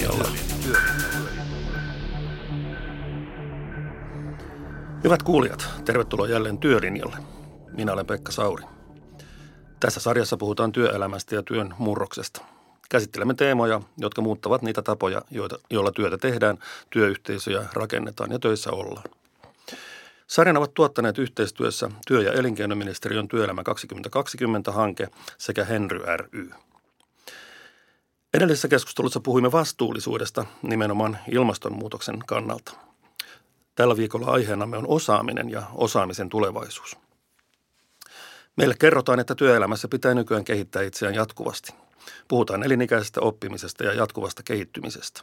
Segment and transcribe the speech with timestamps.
[0.00, 0.28] Työlinjalla.
[5.04, 7.16] Hyvät kuulijat, tervetuloa jälleen Työlinjalle.
[7.72, 8.64] Minä olen Pekka Sauri.
[9.80, 12.40] Tässä sarjassa puhutaan työelämästä ja työn murroksesta.
[12.90, 16.58] Käsittelemme teemoja, jotka muuttavat niitä tapoja, joita, joilla työtä tehdään,
[16.90, 19.04] työyhteisöjä rakennetaan ja töissä ollaan.
[20.26, 26.50] Sarjan ovat tuottaneet yhteistyössä työ- ja elinkeinoministeriön Työelämä 2020-hanke sekä Henry ry.
[28.34, 32.72] Edellisessä keskustelussa puhuimme vastuullisuudesta nimenomaan ilmastonmuutoksen kannalta.
[33.74, 36.96] Tällä viikolla aiheenamme on osaaminen ja osaamisen tulevaisuus.
[38.56, 41.74] Meille kerrotaan, että työelämässä pitää nykyään kehittää itseään jatkuvasti.
[42.28, 45.20] Puhutaan elinikäisestä oppimisesta ja jatkuvasta kehittymisestä.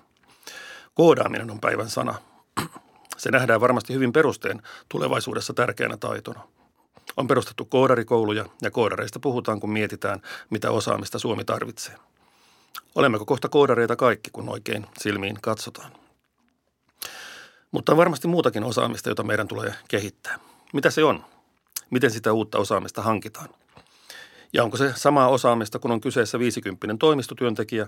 [0.94, 2.16] Koodaaminen on päivän sana.
[3.18, 6.40] Se nähdään varmasti hyvin perusteen tulevaisuudessa tärkeänä taitona.
[7.18, 11.96] On perustettu koodarikouluja ja koodareista puhutaan, kun mietitään, mitä osaamista Suomi tarvitsee.
[12.96, 15.92] Olemmeko kohta koodareita kaikki, kun oikein silmiin katsotaan?
[17.72, 20.40] Mutta on varmasti muutakin osaamista, jota meidän tulee kehittää.
[20.74, 21.26] Mitä se on?
[21.90, 23.50] Miten sitä uutta osaamista hankitaan?
[24.54, 27.88] Ja onko se samaa osaamista, kun on kyseessä 50 toimistotyöntekijä,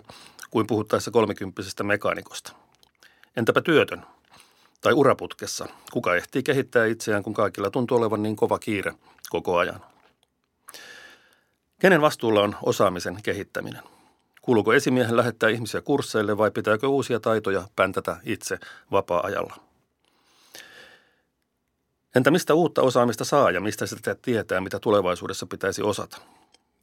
[0.50, 2.54] kuin puhuttaessa 30 mekaanikosta?
[3.38, 4.06] Entäpä työtön?
[4.82, 5.68] Tai uraputkessa?
[5.92, 8.94] Kuka ehtii kehittää itseään, kun kaikilla tuntuu olevan niin kova kiire
[9.30, 9.82] koko ajan?
[11.80, 13.84] Kenen vastuulla on osaamisen kehittäminen?
[14.42, 18.60] Kuuluuko esimiehen lähettää ihmisiä kursseille vai pitääkö uusia taitoja päntätä itse
[18.92, 19.56] vapaa-ajalla?
[22.16, 26.18] Entä mistä uutta osaamista saa ja mistä sitä tietää, mitä tulevaisuudessa pitäisi osata?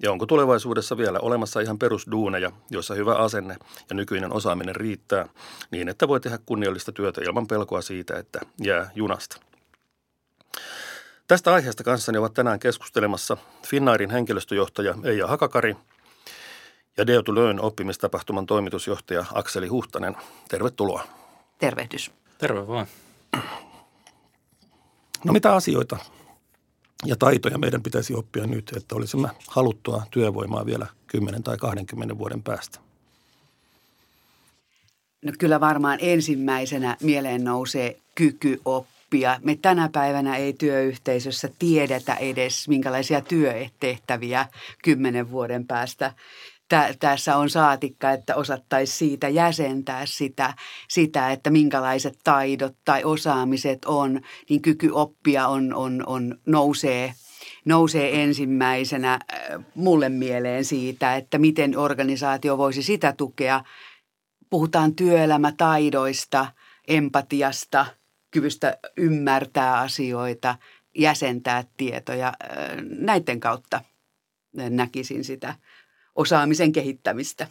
[0.02, 3.56] Ja onko tulevaisuudessa vielä olemassa ihan perusduuneja, joissa hyvä asenne
[3.91, 5.28] ja nykyinen osaaminen riittää
[5.70, 9.41] niin, että voi tehdä kunniallista työtä ilman pelkoa siitä, että jää junasta?
[11.28, 15.76] Tästä aiheesta kanssani ovat tänään keskustelemassa Finnairin henkilöstöjohtaja Eija Hakakari
[16.97, 20.16] ja Deo to Learn oppimistapahtuman toimitusjohtaja Akseli Huhtanen.
[20.48, 21.06] Tervetuloa.
[21.59, 22.10] Tervehdys.
[22.38, 22.87] Terve vaan.
[25.25, 25.97] No mitä asioita
[27.04, 32.43] ja taitoja meidän pitäisi oppia nyt, että olisimme haluttua työvoimaa vielä 10 tai 20 vuoden
[32.43, 32.78] päästä?
[35.25, 39.41] No kyllä varmaan ensimmäisenä mieleen nousee kyky oppia.
[39.43, 44.47] Me tänä päivänä ei työyhteisössä tiedetä edes, minkälaisia työtehtäviä
[44.84, 46.12] kymmenen vuoden päästä
[46.69, 50.54] tä, tässä on saatikka, että osattaisi siitä jäsentää sitä,
[50.88, 57.15] sitä, että minkälaiset taidot tai osaamiset on, niin kyky oppia on, on, on nousee
[57.65, 63.65] nousee ensimmäisenä äh, mulle mieleen siitä, että miten organisaatio voisi sitä tukea.
[64.50, 66.47] Puhutaan työelämätaidoista,
[66.88, 67.87] empatiasta,
[68.31, 70.59] kyvystä ymmärtää asioita,
[70.99, 72.26] jäsentää tietoja.
[72.28, 73.81] Äh, näiden kautta
[74.71, 75.55] näkisin sitä
[76.16, 77.47] osaamisen kehittämistä.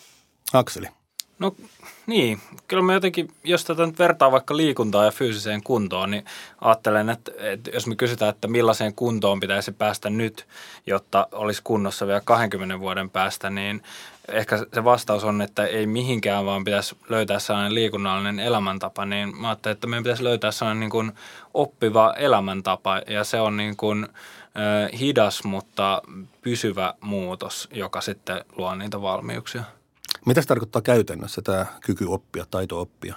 [0.54, 0.88] Akseli.
[1.40, 1.56] No
[2.08, 6.26] niin, kyllä mä jotenkin, jos tätä nyt vertaa vaikka liikuntaa ja fyysiseen kuntoon, niin
[6.62, 10.48] ajattelen, että, että jos me kysytään, että millaiseen kuntoon pitäisi päästä nyt,
[10.88, 13.84] jotta olisi kunnossa vielä 20 vuoden päästä, niin
[14.28, 19.48] ehkä se vastaus on, että ei mihinkään, vaan pitäisi löytää sellainen liikunnallinen elämäntapa, niin mä
[19.50, 21.12] ajattelin, että meidän pitäisi löytää sellainen niin kuin
[21.54, 24.08] oppiva elämäntapa, ja se on niin kuin
[25.00, 26.02] hidas, mutta
[26.42, 29.64] pysyvä muutos, joka sitten luo niitä valmiuksia.
[30.26, 33.16] Mitä se tarkoittaa käytännössä tämä kyky oppia, taito oppia?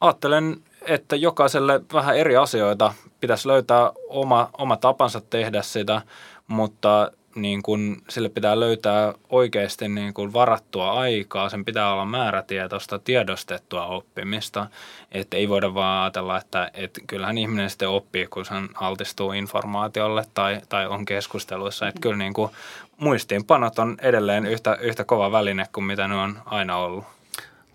[0.00, 6.02] Ajattelen, että jokaiselle vähän eri asioita pitäisi löytää oma, oma tapansa tehdä sitä,
[6.48, 12.98] mutta niin kun, sille pitää löytää oikeasti niin kun varattua aikaa, sen pitää olla määrätietoista,
[12.98, 14.66] tiedostettua oppimista.
[15.12, 20.24] Että ei voida vaan ajatella, että, että kyllähän ihminen sitten oppii, kun hän altistuu informaatiolle
[20.34, 21.88] tai, tai on keskusteluissa.
[21.88, 22.50] Että kyllä niin kuin
[22.98, 27.04] muistiinpanot on edelleen yhtä, yhtä kova väline kuin mitä ne on aina ollut.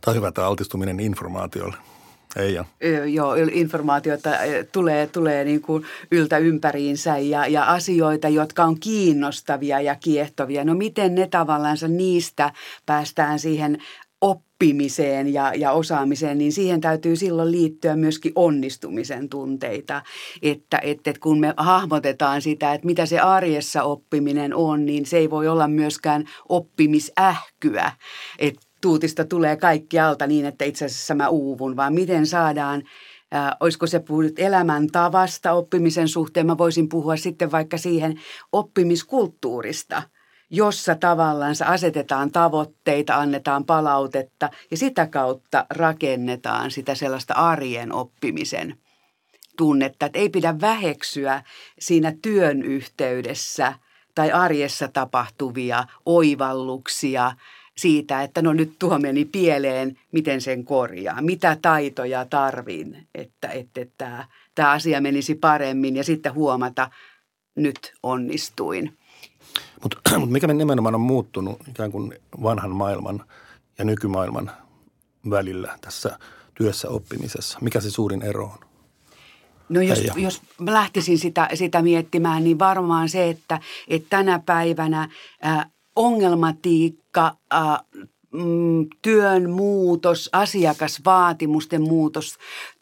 [0.02, 1.78] Tämä on hyvä tämä altistuminen informaatiolle.
[2.36, 2.66] Ei jo.
[3.12, 4.30] Joo, informaatiota
[4.72, 10.64] tulee, tulee niin kuin yltä ympäriinsä ja, ja asioita, jotka on kiinnostavia ja kiehtovia.
[10.64, 12.54] No miten ne tavallaan niistä
[12.86, 13.78] päästään siihen
[14.22, 20.02] oppimiseen ja, ja osaamiseen, niin siihen täytyy silloin liittyä myöskin onnistumisen tunteita.
[20.42, 25.30] Että, että kun me hahmotetaan sitä, että mitä se arjessa oppiminen on, niin se ei
[25.30, 27.92] voi olla myöskään oppimisähkyä.
[28.40, 32.84] Että tuutista tulee kaikki alta niin, että itse asiassa mä uuvun, vaan miten saadaan
[33.36, 36.46] Äh, olisiko se puhunut elämäntavasta oppimisen suhteen.
[36.46, 38.22] Mä voisin puhua sitten vaikka siihen
[38.52, 40.04] oppimiskulttuurista,
[40.50, 48.78] jossa tavallaan asetetaan tavoitteita, annetaan palautetta ja sitä kautta rakennetaan sitä sellaista arjen oppimisen
[49.58, 50.06] tunnetta.
[50.06, 51.44] Että ei pidä väheksyä
[51.80, 53.74] siinä työn yhteydessä
[54.16, 57.32] tai arjessa tapahtuvia oivalluksia–
[57.82, 63.82] siitä, että no nyt tuo meni pieleen, miten sen korjaa, mitä taitoja tarvin, että, että,
[63.82, 66.90] että tämä, tämä asia menisi paremmin ja sitten huomata,
[67.56, 68.98] nyt onnistuin.
[69.84, 73.26] Mutta mut mikä nimenomaan on muuttunut ikään kuin vanhan maailman
[73.78, 74.52] ja nykymaailman
[75.30, 76.20] välillä tässä
[76.54, 77.58] työssä oppimisessa?
[77.62, 78.70] Mikä se suurin ero on?
[79.70, 85.10] No jos, jos mä lähtisin sitä, sitä miettimään, niin varmaan se, että, että tänä päivänä
[85.46, 85.66] äh,
[85.96, 87.80] ongelmatiikka, äh,
[89.02, 92.38] työn muutos, asiakasvaatimusten muutos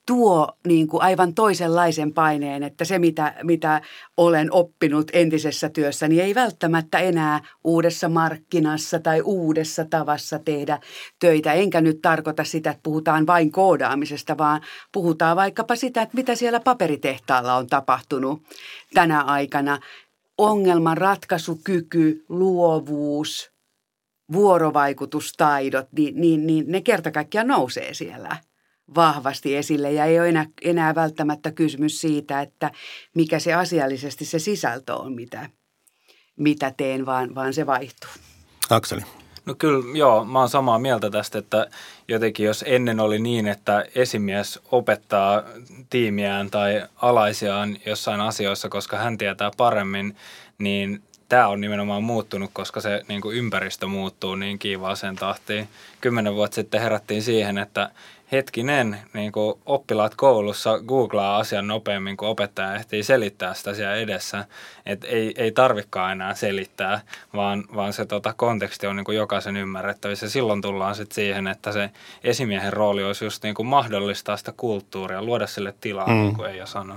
[0.08, 3.82] tuo niin kuin aivan toisenlaisen paineen, että se mitä, mitä
[4.18, 10.80] olen oppinut entisessä työssä, niin ei välttämättä enää uudessa markkinassa tai uudessa tavassa tehdä
[11.20, 11.54] töitä.
[11.54, 14.62] Enkä nyt tarkoita sitä, että puhutaan vain koodaamisesta, vaan
[14.92, 18.42] puhutaan vaikkapa sitä, että mitä siellä paperitehtaalla on tapahtunut
[18.94, 19.80] tänä aikana.
[20.38, 23.52] Ongelman ratkaisukyky, luovuus,
[24.32, 28.38] vuorovaikutustaidot, niin, niin, niin ne kerta kaikkiaan nousee siellä
[28.96, 32.72] vahvasti esille ja ei ole enää, enää välttämättä kysymys siitä, että
[33.16, 35.50] mikä se asiallisesti se sisältö on, mitä,
[36.36, 38.10] mitä teen, vaan, vaan se vaihtuu.
[38.70, 39.02] Akseli.
[39.48, 41.68] No kyllä, joo, mä oon samaa mieltä tästä, että
[42.08, 45.44] jotenkin jos ennen oli niin, että esimies opettaa
[45.90, 50.16] tiimiään tai alaisiaan jossain asioissa, koska hän tietää paremmin,
[50.58, 55.68] niin tämä on nimenomaan muuttunut, koska se niin kuin ympäristö muuttuu niin kiivaaseen tahtiin.
[56.02, 57.90] Kymmenen vuotta sitten herättiin siihen, että
[58.32, 64.46] hetkinen, niin kuin oppilaat koulussa googlaa asian nopeammin, kuin opettaja ehtii selittää sitä siellä edessä.
[64.86, 67.02] Et ei, ei tarvikaan enää selittää,
[67.34, 70.30] vaan, vaan se tota, konteksti on niin kuin jokaisen ymmärrettävissä.
[70.30, 71.90] Silloin tullaan sitten siihen, että se
[72.24, 76.14] esimiehen rooli olisi just niin kuin mahdollistaa sitä kulttuuria, luoda sille tilaa, mm.
[76.14, 76.96] niin kuin ei sano.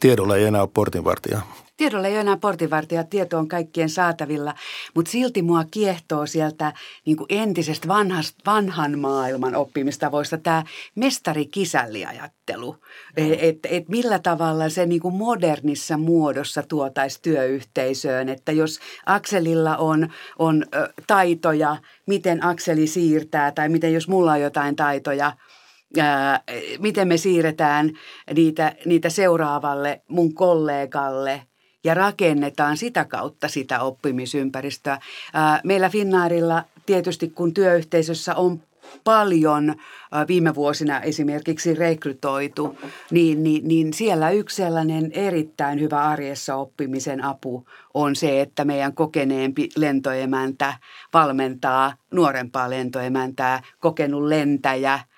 [0.00, 1.40] Tiedolla ei enää ole portinvartija.
[1.76, 4.54] Tiedolla ei ole enää portinvartija, tieto on kaikkien saatavilla,
[4.94, 6.72] mutta silti mua kiehtoo sieltä
[7.06, 10.64] niin kuin entisestä vanhast, vanhan maailman oppimistavoista tämä
[10.94, 12.76] mestari-kisälli-ajattelu.
[13.16, 19.76] Että et, et millä tavalla se niin kuin modernissa muodossa tuotaisi työyhteisöön, että jos Akselilla
[19.76, 20.08] on,
[20.38, 21.76] on ö, taitoja,
[22.06, 25.32] miten Akseli siirtää tai miten jos mulla on jotain taitoja–
[26.78, 27.90] miten me siirretään
[28.34, 31.42] niitä, niitä seuraavalle mun kollegalle
[31.84, 34.98] ja rakennetaan sitä kautta sitä oppimisympäristöä.
[35.64, 38.62] Meillä Finnaarilla tietysti kun työyhteisössä on
[39.04, 39.74] paljon
[40.28, 42.78] viime vuosina esimerkiksi rekrytoitu,
[43.10, 48.94] niin, niin, niin siellä yksi sellainen erittäin hyvä arjessa oppimisen apu on se, että meidän
[48.94, 50.74] kokeneempi lentoemäntä
[51.14, 54.98] valmentaa nuorempaa lentoemäntää, kokenut lentäjä–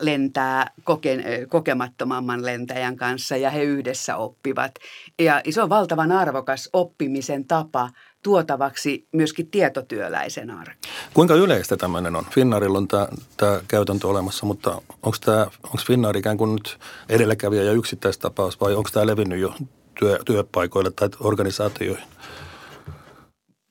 [0.00, 4.72] lentää koke, kokemattomamman lentäjän kanssa ja he yhdessä oppivat.
[5.18, 7.90] Ja se on valtavan arvokas oppimisen tapa
[8.22, 10.94] tuotavaksi myöskin tietotyöläisen arkeen.
[11.14, 12.26] Kuinka yleistä tämmöinen on?
[12.30, 14.70] Finnaarilla on tämä, tämä käytäntö olemassa, mutta
[15.02, 16.78] onko, tämä, onko Finnaari ikään kuin nyt
[17.08, 19.54] edelläkävijä ja yksittäistapaus vai onko tämä levinnyt jo
[19.98, 22.04] työ, työpaikoille tai organisaatioihin?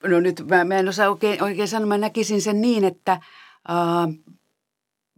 [0.03, 1.87] No nyt mä, mä en osaa oikein, oikein sanoa.
[1.87, 3.19] Mä näkisin sen niin, että äh,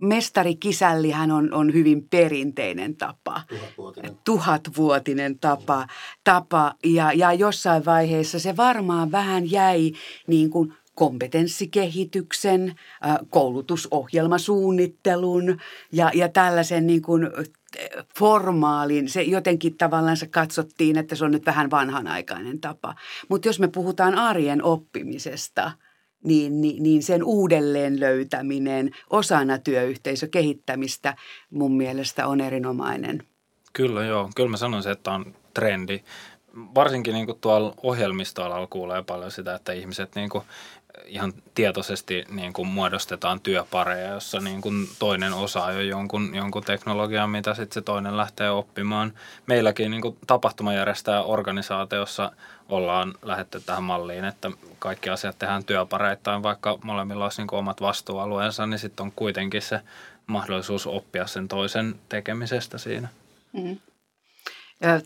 [0.04, 3.42] mestarikisällihän on, on hyvin perinteinen tapa.
[3.48, 4.18] Tuhatvuotinen.
[4.24, 5.88] Tuhatvuotinen tapa.
[6.24, 9.92] tapa ja, ja jossain vaiheessa se varmaan vähän jäi
[10.28, 12.76] niin kuin kompetenssikehityksen,
[13.30, 15.58] koulutusohjelmasuunnittelun
[15.92, 17.30] ja, ja tällaisen niin kuin
[18.18, 22.96] formaalin, se jotenkin tavallaan se katsottiin, että se on nyt vähän vanhanaikainen tapa.
[23.30, 25.72] Mutta jos me puhutaan arjen oppimisesta–
[26.24, 31.16] niin, niin, niin sen uudelleen löytäminen osana työyhteisökehittämistä
[31.50, 33.24] mun mielestä on erinomainen.
[33.74, 36.00] Kyllä joo, kyllä mä sanoisin, että on trendi.
[36.76, 40.44] Varsinkin niin kuin tuolla ohjelmistoalalla kuulee paljon sitä, että ihmiset niin kuin
[41.06, 47.30] ihan tietoisesti niin kuin muodostetaan työpareja, jossa niin kuin toinen osaa jo jonkun, jonkun teknologian,
[47.30, 49.14] mitä sitten se toinen lähtee oppimaan.
[49.48, 52.32] Meilläkin niin kuin tapahtumajärjestää organisaatiossa
[52.76, 58.68] ollaan lähetty tähän malliin, että kaikki asiat tehdään työpareittain, vaikka molemmilla olisi niin omat vastuualueensa,
[58.68, 59.82] niin sitten on kuitenkin se
[60.28, 63.08] mahdollisuus oppia sen toisen tekemisestä siinä.
[63.54, 63.78] Mm.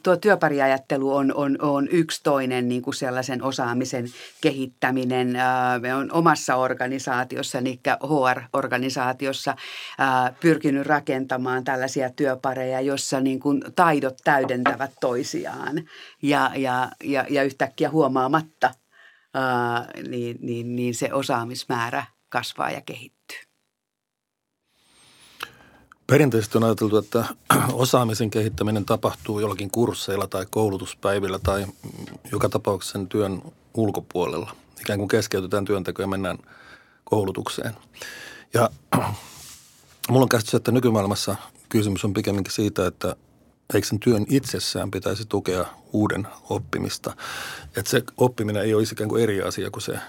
[0.04, 4.06] Tuo työpariajattelu on, on, on yksi toinen niin kuin sellaisen osaamisen
[4.42, 5.38] kehittäminen.
[5.82, 9.56] Me on omassa organisaatiossa, eli HR-organisaatiossa,
[10.40, 15.84] pyrkinyt rakentamaan tällaisia työpareja, jossa niin kuin taidot täydentävät toisiaan
[16.22, 18.74] ja, ja, ja, ja yhtäkkiä huomaamatta
[20.08, 23.47] niin, niin, niin se osaamismäärä kasvaa ja kehittyy.
[26.08, 27.26] Perinteisesti on ajateltu, että
[27.74, 31.66] osaamisen kehittäminen tapahtuu jollakin kursseilla tai koulutuspäivillä tai
[32.32, 33.42] joka tapauksessa sen työn
[33.74, 34.56] ulkopuolella.
[34.82, 36.38] Ikään kuin keskeytetään työnteko ja mennään
[37.04, 37.74] koulutukseen.
[38.54, 38.70] Ja
[40.10, 41.36] mulla on käsitys, että nykymaailmassa
[41.70, 43.16] kysymys on pikemminkin siitä, että
[43.74, 47.16] eikö sen työn itsessään pitäisi tukea uuden oppimista.
[47.78, 50.00] Että se oppiminen ei olisi ikään kuin eri asia kuin se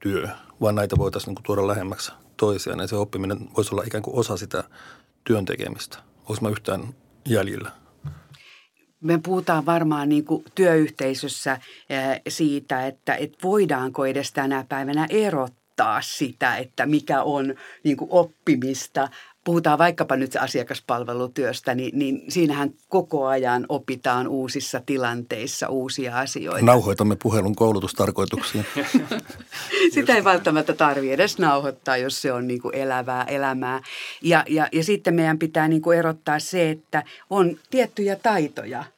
[0.00, 0.28] työ,
[0.60, 2.80] vaan näitä voitaisiin niin tuoda lähemmäksi toisiaan.
[2.80, 4.64] Ja se oppiminen voisi olla ikään kuin osa sitä
[5.24, 5.98] työn tekemistä.
[6.28, 6.94] Olisi mä yhtään
[7.28, 7.70] jäljellä?
[9.00, 11.60] Me puhutaan varmaan niin kuin työyhteisössä
[12.28, 19.08] siitä, että, että voidaanko edes tänä päivänä erottaa sitä, että mikä on niin kuin oppimista
[19.44, 26.66] puhutaan vaikkapa nyt asiakaspalvelutyöstä, niin, niin siinähän koko ajan opitaan uusissa tilanteissa uusia asioita.
[26.66, 28.66] Nauhoitamme puhelun koulutustarkoituksiin.
[29.94, 33.82] Sitä ei välttämättä tarvitse edes nauhoittaa, jos se on niin kuin elävää elämää.
[34.22, 38.84] Ja, ja, ja sitten meidän pitää niin kuin erottaa se, että on tiettyjä taitoja–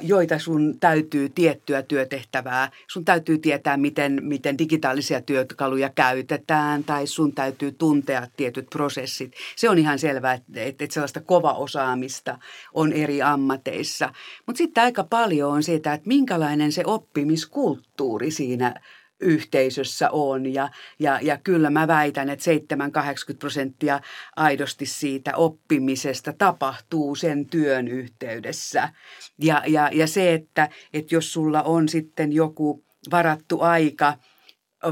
[0.00, 7.34] joita sun täytyy tiettyä työtehtävää, sun täytyy tietää, miten, miten digitaalisia työkaluja käytetään tai sun
[7.34, 9.32] täytyy tuntea tietyt prosessit.
[9.56, 12.38] Se on ihan selvää, että, että sellaista kova osaamista
[12.74, 14.12] on eri ammateissa.
[14.46, 18.74] Mutta sitten aika paljon on siitä, että minkälainen se oppimiskulttuuri siinä
[19.20, 20.54] yhteisössä on.
[20.54, 22.50] Ja, ja, ja kyllä mä väitän, että
[23.32, 24.00] 7-80 prosenttia
[24.36, 28.88] aidosti siitä oppimisesta tapahtuu sen työn yhteydessä.
[29.38, 34.14] Ja, ja, ja se, että, että jos sulla on sitten joku varattu aika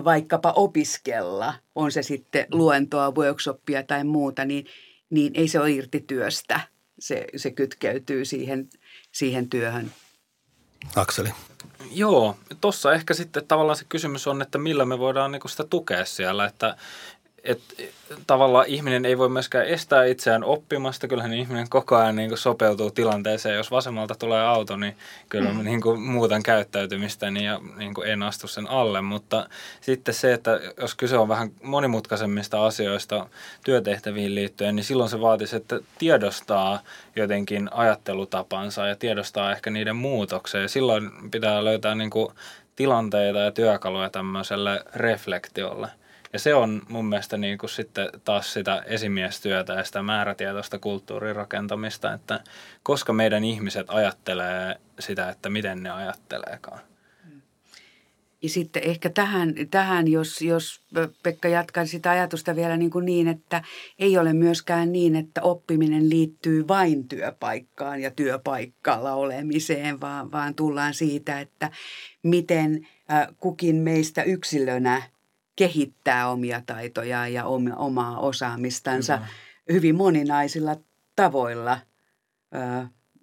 [0.05, 4.67] vaikkapa opiskella, on se sitten luentoa, workshoppia tai muuta, niin,
[5.11, 6.61] niin ei se ole irti työstä.
[6.99, 8.69] Se, se kytkeytyy siihen,
[9.13, 9.91] siihen työhön.
[10.97, 11.33] Akseli.
[11.91, 16.05] Joo, tuossa ehkä sitten tavallaan se kysymys on, että millä me voidaan niinku sitä tukea
[16.05, 16.77] siellä, että
[17.45, 17.75] että
[18.27, 21.09] tavallaan ihminen ei voi myöskään estää itseään oppimasta.
[21.09, 23.57] Kyllähän ihminen koko ajan niin kuin sopeutuu tilanteeseen.
[23.57, 24.97] Jos vasemmalta tulee auto, niin
[25.29, 29.01] kyllä mä niin kuin muutan käyttäytymistäni ja niin kuin en astu sen alle.
[29.01, 29.49] Mutta
[29.81, 33.29] sitten se, että jos kyse on vähän monimutkaisemmista asioista
[33.65, 36.81] työtehtäviin liittyen, niin silloin se vaatisi, että tiedostaa
[37.17, 40.61] jotenkin ajattelutapansa ja tiedostaa ehkä niiden muutoksia.
[40.61, 42.33] Ja silloin pitää löytää niin kuin
[42.77, 45.89] tilanteita ja työkaluja tämmöiselle reflektiolle.
[46.33, 51.37] Ja se on mun mielestä niin kuin sitten taas sitä esimiestyötä ja sitä määrätietoista kulttuurin
[51.37, 52.41] rakentamista, että
[52.83, 56.81] koska meidän ihmiset ajattelee sitä, että miten ne ajatteleekaan.
[58.43, 60.81] Ja sitten ehkä tähän, tähän jos, jos
[61.23, 63.63] Pekka jatkaa sitä ajatusta vielä niin, kuin niin, että
[63.99, 70.95] ei ole myöskään niin, että oppiminen liittyy vain työpaikkaan ja työpaikalla olemiseen, vaan, vaan tullaan
[70.95, 71.71] siitä, että
[72.23, 72.89] miten
[73.39, 75.03] kukin meistä yksilönä
[75.59, 77.45] kehittää omia taitojaan ja
[77.77, 79.29] omaa osaamistansa Kyllä.
[79.73, 80.77] hyvin moninaisilla
[81.17, 81.79] tavoilla.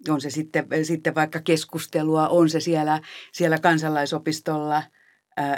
[0.08, 3.00] on se sitten, sitten vaikka keskustelua, on se siellä,
[3.32, 4.82] siellä kansalaisopistolla–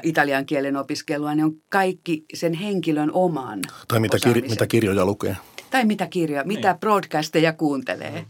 [0.03, 5.37] italian kielen opiskelua, ne on kaikki sen henkilön oman Tai mitä, kir- mitä kirjoja lukee.
[5.71, 6.59] Tai mitä kirjoja, niin.
[6.59, 8.21] mitä broadcasteja kuuntelee.
[8.21, 8.27] Mm.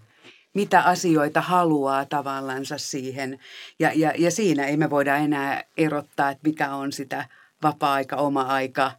[0.54, 3.38] Mitä asioita haluaa tavallansa siihen.
[3.78, 7.28] Ja, ja, ja siinä ei me voida enää erottaa, että mikä on sitä
[7.62, 8.92] vapaa-aika, oma aika,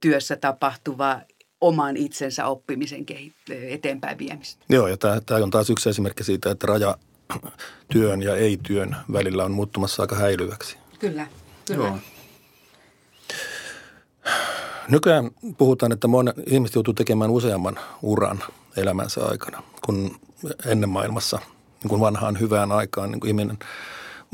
[0.00, 1.20] työssä tapahtuva
[1.60, 3.06] oman itsensä oppimisen
[3.50, 4.64] eteenpäin viemistä.
[4.68, 6.96] Joo, ja tämä, tämä on taas yksi esimerkki siitä, että raja
[7.92, 10.76] työn ja ei-työn välillä on muuttumassa aika häilyväksi.
[10.98, 11.26] Kyllä,
[11.66, 11.84] kyllä.
[11.84, 11.98] Joo.
[14.88, 18.42] Nykyään puhutaan, että moni ihmiset joutuu tekemään useamman uran
[18.76, 20.20] elämänsä aikana, kun
[20.66, 21.38] ennen maailmassa,
[21.82, 23.58] niin kuin vanhaan hyvään aikaan, niin kuin ihminen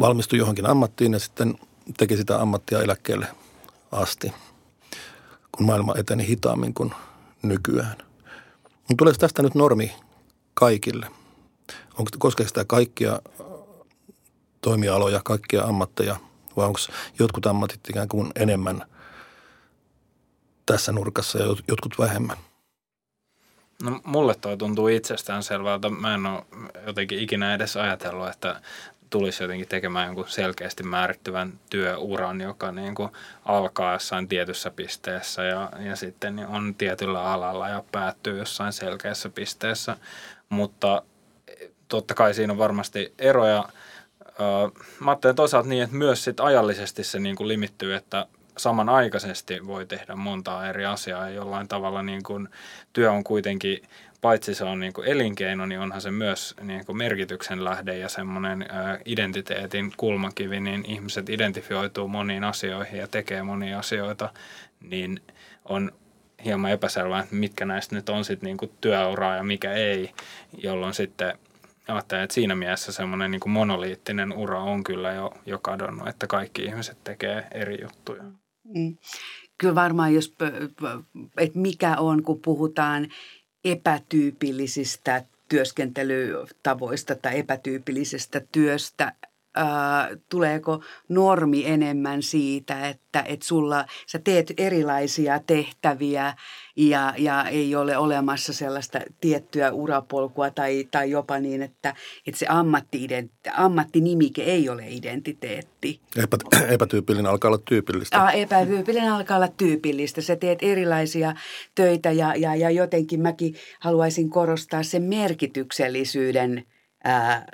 [0.01, 1.55] valmistui johonkin ammattiin ja sitten
[1.97, 3.27] teki sitä ammattia eläkkeelle
[3.93, 4.33] asti,
[5.53, 6.95] kun maailma eteni hitaammin kuin
[7.43, 7.97] nykyään.
[8.65, 9.93] Mutta tuleeko tästä nyt normi
[10.55, 11.07] kaikille?
[11.99, 13.21] Onko, koskeeko sitä kaikkia
[14.61, 16.17] toimialoja, kaikkia ammatteja
[16.57, 16.79] vai onko
[17.19, 18.83] jotkut ammatit ikään kuin enemmän
[20.67, 22.37] tässä nurkassa ja jotkut vähemmän?
[23.83, 25.89] No mulle toi tuntuu itsestään selvältä.
[25.89, 26.45] Mä en ole
[26.87, 28.61] jotenkin ikinä edes ajatellut, että
[29.11, 33.11] tulisi jotenkin tekemään jonkun selkeästi määrittyvän työuran, joka niin kuin
[33.45, 39.97] alkaa jossain tietyssä pisteessä ja, ja sitten on tietyllä alalla ja päättyy jossain selkeässä pisteessä.
[40.49, 41.03] Mutta
[41.89, 43.65] totta kai siinä on varmasti eroja.
[45.01, 48.27] Mä ajattelen toisaalta niin, että myös sit ajallisesti se niin kuin limittyy, että
[48.57, 52.49] samanaikaisesti voi tehdä montaa eri asiaa ja jollain tavalla niin kuin
[52.93, 53.83] työ on kuitenkin
[54.21, 58.09] paitsi se on niin kuin elinkeino, niin onhan se myös niin kuin merkityksen lähde ja
[58.09, 58.67] semmoinen
[59.05, 64.33] identiteetin kulmakivi, niin ihmiset identifioituu moniin asioihin ja tekee monia asioita,
[64.81, 65.21] niin
[65.65, 65.93] on
[66.45, 70.11] hieman epäselvää, että mitkä näistä nyt on sitten niin työuraa ja mikä ei,
[70.59, 71.39] jolloin sitten
[71.89, 76.65] ajattelen, että siinä mielessä semmoinen niin monoliittinen ura on kyllä jo, jo kadonnut, että kaikki
[76.65, 78.23] ihmiset tekee eri juttuja.
[78.75, 78.97] Mm.
[79.59, 80.35] kyllä varmaan, jos,
[81.37, 83.09] että mikä on, kun puhutaan
[83.65, 89.13] epätyypillisistä työskentelytavoista tai epätyypillisestä työstä,
[90.29, 96.35] tuleeko normi enemmän siitä, että et sulla, sä teet erilaisia tehtäviä
[96.77, 101.95] ja, ja ei ole olemassa sellaista tiettyä urapolkua tai, tai jopa niin, että,
[102.27, 103.09] että se ammatti,
[103.57, 106.01] ammattinimike ei ole identiteetti.
[106.17, 106.37] Epä,
[106.75, 108.23] epätyypillinen alkaa olla tyypillistä.
[108.23, 110.21] Aa, epätyypillinen alkaa olla tyypillistä.
[110.21, 111.35] Sä teet erilaisia
[111.75, 116.65] töitä ja, ja, ja jotenkin mäkin haluaisin korostaa sen merkityksellisyyden
[117.05, 117.47] ää,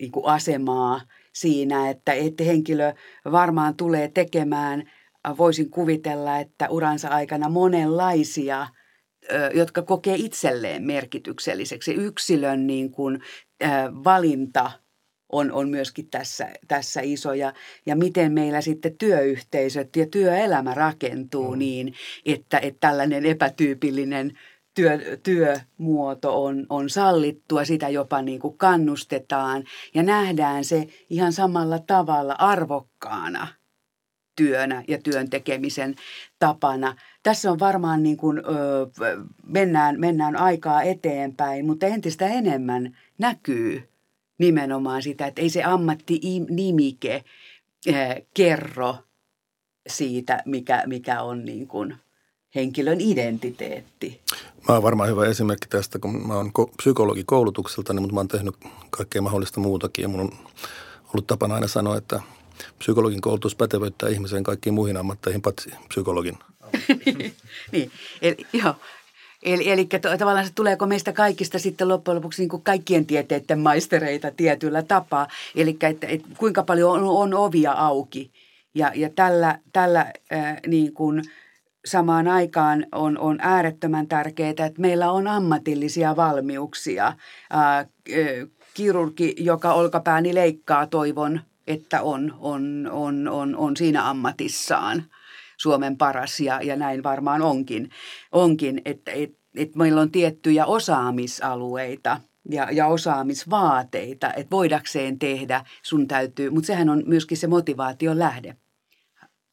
[0.00, 1.00] niin asemaa–
[1.36, 2.92] siinä, että, että henkilö
[3.32, 4.90] varmaan tulee tekemään,
[5.38, 8.66] voisin kuvitella, että uransa aikana monenlaisia
[9.54, 11.94] jotka kokee itselleen merkitykselliseksi.
[11.94, 13.20] Yksilön niin kuin,
[14.04, 14.70] valinta
[15.32, 17.52] on, on myöskin tässä, tässä iso ja,
[17.86, 21.58] ja miten meillä sitten työyhteisöt ja työelämä rakentuu mm.
[21.58, 21.94] niin,
[22.26, 24.38] että, että tällainen epätyypillinen
[24.76, 29.64] työ, työmuoto on, on sallittua, sitä jopa niin kuin kannustetaan
[29.94, 33.48] ja nähdään se ihan samalla tavalla arvokkaana
[34.36, 35.94] työnä ja työn tekemisen
[36.38, 36.96] tapana.
[37.22, 38.42] Tässä on varmaan niin kuin, ö,
[39.46, 43.88] mennään, mennään aikaa eteenpäin, mutta entistä enemmän näkyy
[44.38, 47.24] nimenomaan sitä, että ei se ammattinimike
[48.34, 48.96] kerro
[49.86, 51.96] siitä, mikä, mikä on niin kuin
[52.56, 54.20] henkilön identiteetti.
[54.68, 58.28] Mä oon varmaan hyvä esimerkki tästä, kun mä oon psykologi koulutukselta, niin, mutta mä oon
[58.28, 58.54] tehnyt
[58.90, 60.02] kaikkea mahdollista muutakin.
[60.02, 60.32] Ja mun on
[61.04, 62.20] ollut tapana aina sanoa, että
[62.78, 66.38] psykologin koulutus pätevöittää ihmiseen kaikkiin muihin ammatteihin, paitsi psykologin.
[67.72, 67.90] niin,
[68.22, 68.74] eli, joo.
[69.42, 74.30] Eli, eli tavallaan se tuleeko meistä kaikista sitten loppujen lopuksi niin kuin kaikkien tieteiden maistereita
[74.30, 75.28] tietyllä tapaa.
[75.54, 78.30] Eli että, että kuinka paljon on, on ovia auki.
[78.74, 81.22] Ja, ja tällä, tällä äh, niin kuin–
[81.86, 87.12] samaan aikaan on, on äärettömän tärkeää, että meillä on ammatillisia valmiuksia.
[87.50, 87.86] Ää,
[88.74, 95.04] kirurgi, joka olkapääni leikkaa, toivon, että on, on, on, on, on siinä ammatissaan
[95.56, 97.90] Suomen paras ja, ja näin varmaan onkin,
[98.32, 102.20] onkin että et, et meillä on tiettyjä osaamisalueita
[102.50, 108.56] ja, ja osaamisvaateita, että voidakseen tehdä sun täytyy, mutta sehän on myöskin se motivaation lähde.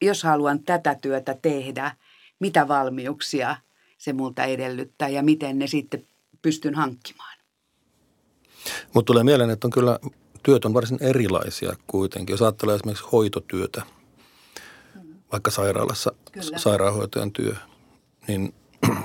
[0.02, 1.90] Jos haluan tätä työtä tehdä–
[2.40, 3.56] mitä valmiuksia
[3.98, 6.06] se multa edellyttää ja miten ne sitten
[6.42, 7.38] pystyn hankkimaan.
[8.94, 9.98] Mutta tulee mieleen, että on kyllä
[10.42, 12.32] työt on varsin erilaisia kuitenkin.
[12.32, 13.82] Jos ajattelee esimerkiksi hoitotyötä,
[15.32, 16.58] vaikka sairaalassa kyllä.
[16.58, 17.56] sairaanhoitajan työ,
[18.28, 18.54] niin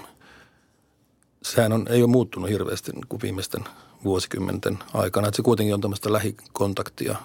[1.54, 3.64] sehän on, ei ole muuttunut hirveästi niin kuin viimeisten
[4.04, 5.28] vuosikymmenten aikana.
[5.28, 7.16] Että se kuitenkin on tämmöistä lähikontaktia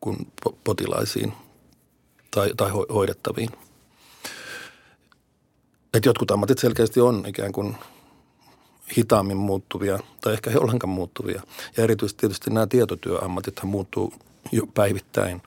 [0.00, 0.32] kuin
[0.64, 1.32] potilaisiin
[2.30, 3.50] tai, tai hoidettaviin–
[5.94, 7.76] että jotkut ammatit selkeästi on ikään kuin
[8.96, 11.42] hitaammin muuttuvia tai ehkä he ollenkaan muuttuvia.
[11.76, 14.12] Ja erityisesti tietysti nämä tietotyöammatithan muuttuu
[14.52, 15.42] jo päivittäin.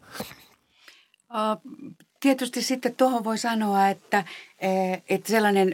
[2.19, 4.23] Tietysti sitten tuohon voi sanoa, että,
[4.60, 4.69] e,
[5.10, 5.73] että sellainen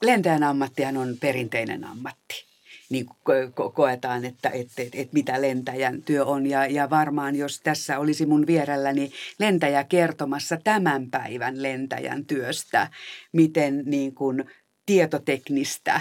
[0.00, 2.51] lentäjän ammattihan on perinteinen ammatti
[2.92, 6.46] niin ko- koetaan, että, että, että, että mitä lentäjän työ on.
[6.46, 12.88] Ja, ja varmaan jos tässä olisi mun vierelläni lentäjä kertomassa tämän päivän lentäjän työstä,
[13.32, 14.44] miten niin kuin
[14.86, 16.00] tietoteknistä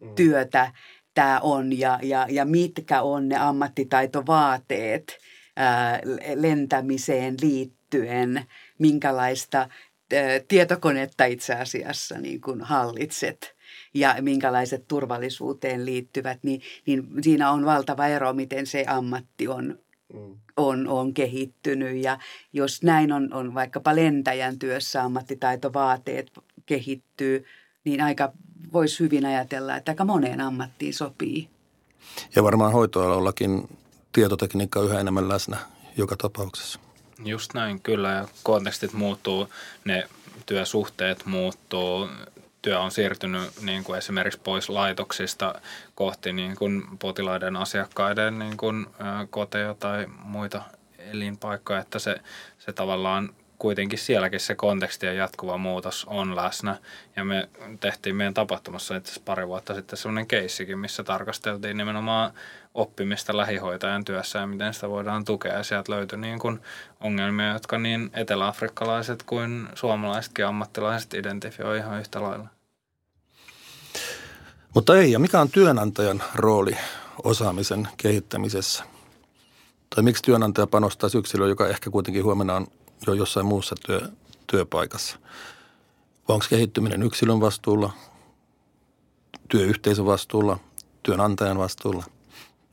[0.00, 0.14] mm.
[0.14, 0.72] työtä
[1.14, 5.18] tämä on ja, ja, ja mitkä on ne ammattitaitovaateet
[5.56, 6.00] ää,
[6.34, 8.44] lentämiseen liittyen,
[8.78, 9.68] minkälaista ää,
[10.48, 13.38] tietokonetta itse asiassa niin kuin hallitset–
[13.94, 19.78] ja minkälaiset turvallisuuteen liittyvät, niin, niin siinä on valtava ero, miten se ammatti on,
[20.14, 20.36] mm.
[20.56, 21.96] on, on kehittynyt.
[21.96, 22.18] Ja
[22.52, 26.32] jos näin on, on vaikkapa lentäjän työssä ammattitaitovaateet
[26.66, 27.44] kehittyy,
[27.84, 28.32] niin aika
[28.72, 31.48] voisi hyvin ajatella, että aika moneen ammattiin sopii.
[32.36, 33.68] Ja varmaan hoitoalallakin
[34.12, 35.56] tietotekniikka on yhä enemmän läsnä
[35.96, 36.80] joka tapauksessa.
[37.24, 38.10] Just näin, kyllä.
[38.10, 39.48] Ja kontekstit muuttuu,
[39.84, 40.08] ne
[40.46, 42.08] työsuhteet muuttuu,
[42.62, 45.54] työ on siirtynyt niin kuin esimerkiksi pois laitoksista
[45.94, 48.86] kohti niin kuin potilaiden asiakkaiden niin kuin,
[49.30, 50.62] koteja tai muita
[50.98, 52.16] elinpaikkoja, että se,
[52.58, 56.76] se tavallaan kuitenkin sielläkin se konteksti ja jatkuva muutos on läsnä.
[57.16, 57.48] Ja me
[57.80, 62.32] tehtiin meidän tapahtumassa itse pari vuotta sitten sellainen keissikin, missä tarkasteltiin nimenomaan
[62.74, 65.52] oppimista lähihoitajan työssä ja miten sitä voidaan tukea.
[65.52, 66.60] Ja sieltä löytyi niin kuin
[67.00, 72.48] ongelmia, jotka niin eteläafrikkalaiset kuin suomalaisetkin ammattilaiset identifioi ihan yhtä lailla.
[74.74, 76.76] Mutta ei, ja mikä on työnantajan rooli
[77.24, 78.84] osaamisen kehittämisessä?
[79.94, 82.66] Tai miksi työnantaja panostaa yksilöön, joka ehkä kuitenkin huomenna on
[83.06, 84.00] jo jossain muussa työ,
[84.46, 85.18] työpaikassa?
[86.28, 87.92] Vai onko kehittyminen yksilön vastuulla,
[89.48, 90.58] työyhteisön vastuulla,
[91.02, 92.04] työnantajan vastuulla?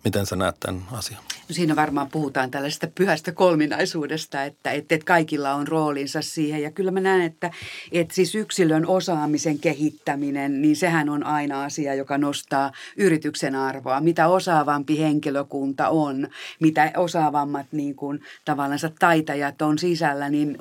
[0.03, 1.21] Miten sä näet tämän asian?
[1.49, 6.61] No siinä varmaan puhutaan tällaisesta pyhästä kolminaisuudesta, että, että, että kaikilla on roolinsa siihen.
[6.61, 7.51] Ja kyllä mä näen, että,
[7.91, 14.01] että siis yksilön osaamisen kehittäminen, niin sehän on aina asia, joka nostaa yrityksen arvoa.
[14.01, 16.27] Mitä osaavampi henkilökunta on,
[16.59, 20.57] mitä osaavammat niin kuin, tavallaan taitajat on sisällä, niin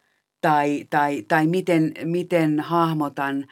[0.44, 3.46] tai, tai, tai miten, miten hahmotan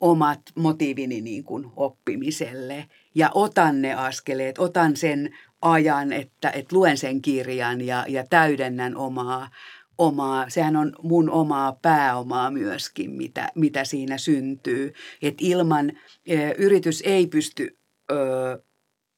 [0.00, 6.98] omat motiivini niin kuin oppimiselle ja otan ne askeleet, otan sen ajan, että, että luen
[6.98, 9.50] sen kirjan ja, ja täydennän omaa,
[9.98, 14.92] omaa, sehän on mun omaa pääomaa myöskin, mitä, mitä siinä syntyy.
[15.22, 15.92] Et ilman,
[16.26, 17.78] e, yritys ei pysty
[18.10, 18.62] ö,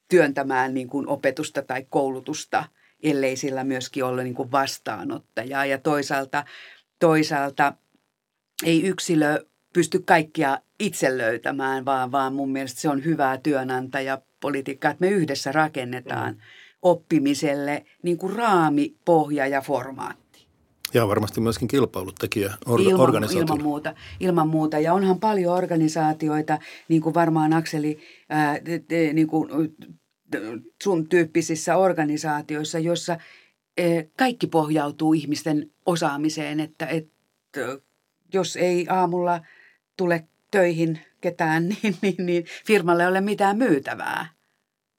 [0.09, 2.65] työntämään niin kuin opetusta tai koulutusta,
[3.03, 5.67] ellei sillä myöskin ole niin kuin vastaanottajaa.
[5.67, 6.45] Ja toisaalta
[7.01, 7.73] toisaalta
[8.65, 15.07] ei yksilö pysty kaikkia itse löytämään, vaan, vaan mun mielestä se on hyvää työnantajapolitiikkaa, että
[15.07, 16.41] me yhdessä rakennetaan mm.
[16.83, 20.47] oppimiselle niin kuin raami, pohja ja formaatti.
[20.95, 24.79] Ja varmasti myöskin kilpailutekijä or- ilman, ilman muuta, ilman muuta.
[24.79, 26.59] Ja onhan paljon organisaatioita,
[26.89, 29.49] niin kuin varmaan Akseli, ää, te, te, niin kuin
[30.83, 33.19] sun tyyppisissä organisaatioissa, jossa
[34.17, 37.61] kaikki pohjautuu ihmisten osaamiseen, että, että
[38.35, 39.41] jos ei aamulla
[39.97, 44.27] tule töihin ketään, niin, niin, niin firmalle ei ole mitään myytävää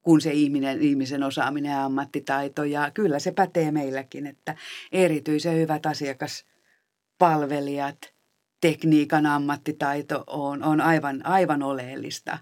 [0.01, 2.63] kuin se ihminen, ihmisen osaaminen ja ammattitaito.
[2.63, 4.55] Ja kyllä se pätee meilläkin, että
[4.91, 8.13] erityisen hyvät asiakaspalvelijat,
[8.61, 12.37] tekniikan ammattitaito on, on aivan, aivan oleellista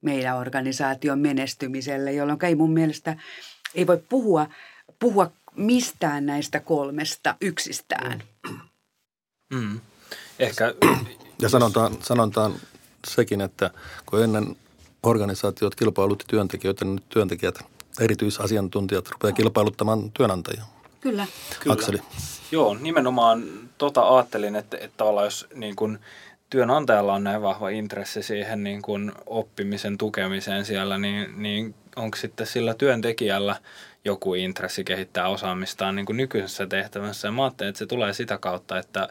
[0.00, 3.16] meidän organisaation menestymiselle, jolloin ei mun mielestä
[3.74, 4.46] ei voi puhua,
[4.98, 8.22] puhua mistään näistä kolmesta yksistään.
[9.52, 9.80] Mm.
[10.38, 10.74] Ehkä...
[11.42, 12.54] Ja sanotaan, sanotaan
[13.06, 13.70] sekin, että
[14.06, 14.56] kun ennen
[15.02, 17.58] organisaatiot kilpailutti työntekijöitä, niin nyt työntekijät,
[18.00, 20.64] erityisasiantuntijat rupeaa kilpailuttamaan työnantajia.
[21.00, 21.26] Kyllä.
[21.60, 21.72] Kyllä.
[21.72, 21.98] Akseli.
[22.52, 23.44] Joo, nimenomaan
[23.78, 25.98] tota ajattelin, että, että tavallaan jos niin kun
[26.50, 32.46] työnantajalla on näin vahva intressi siihen niin kun oppimisen tukemiseen siellä, niin, niin onko sitten
[32.46, 33.56] sillä työntekijällä–
[34.04, 37.28] joku intressi kehittää osaamistaan niin kuin nykyisessä tehtävässä.
[37.28, 39.08] Ja mä ajattelen, että se tulee sitä kautta, että,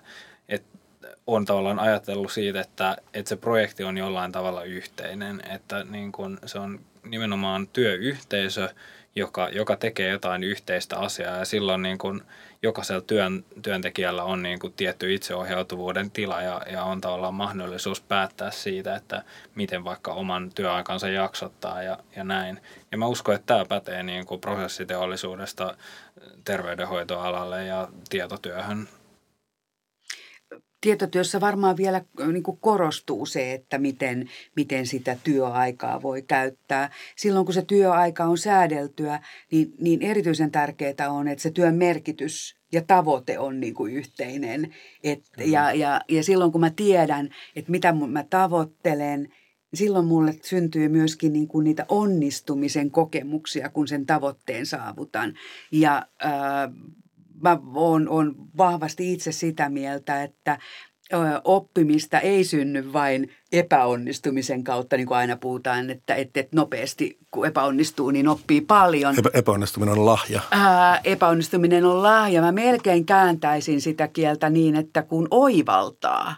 [0.49, 0.78] että
[1.28, 6.38] on tavallaan ajatellut siitä, että, että se projekti on jollain tavalla yhteinen, että niin kuin
[6.45, 8.69] se on nimenomaan työyhteisö,
[9.15, 12.21] joka, joka tekee jotain yhteistä asiaa ja silloin niin kuin
[12.63, 18.51] jokaisella työn, työntekijällä on niin kuin tietty itseohjautuvuuden tila ja, ja on tavallaan mahdollisuus päättää
[18.51, 19.23] siitä, että
[19.55, 22.61] miten vaikka oman työaikansa jaksottaa ja, ja näin.
[22.91, 25.77] Ja mä uskon, että tämä pätee niin kuin prosessiteollisuudesta
[26.45, 28.87] terveydenhoitoalalle ja tietotyöhön
[30.81, 36.91] tietotyössä varmaan vielä niin kuin korostuu se, että miten, miten sitä työaikaa voi käyttää.
[37.15, 39.19] Silloin kun se työaika on säädeltyä,
[39.51, 44.73] niin, niin erityisen tärkeää on, että se työn merkitys ja tavoite on niin kuin yhteinen.
[45.03, 45.51] Et, mm.
[45.51, 49.33] ja, ja, ja silloin kun mä tiedän, että mitä mä tavoittelen,
[49.73, 55.33] silloin mulle syntyy myöskin niin kuin niitä onnistumisen kokemuksia, kun sen tavoitteen saavutan.
[55.71, 56.31] Ja äh,
[57.41, 60.58] mä oon, oon vahvasti itse sitä mieltä, että
[61.43, 67.47] oppimista ei synny vain epäonnistumisen kautta, niin kuin aina puhutaan, että, että, että nopeasti kun
[67.47, 69.19] epäonnistuu, niin oppii paljon.
[69.19, 70.41] Epä, epäonnistuminen on lahja.
[70.52, 72.41] Ää, epäonnistuminen on lahja.
[72.41, 76.36] Mä melkein kääntäisin sitä kieltä niin, että kun oivaltaa,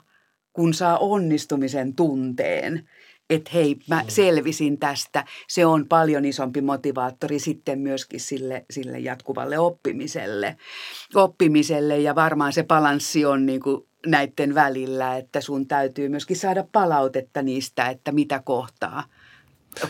[0.53, 2.83] kun saa onnistumisen tunteen–
[3.31, 4.05] että hei, mä mm.
[4.07, 5.25] selvisin tästä.
[5.47, 10.57] Se on paljon isompi motivaattori sitten myöskin sille, sille jatkuvalle oppimiselle.
[11.15, 11.99] oppimiselle.
[11.99, 17.41] Ja varmaan se balanssi on niin kuin näiden välillä, että sun täytyy myöskin saada palautetta
[17.41, 19.03] niistä, että mitä kohtaa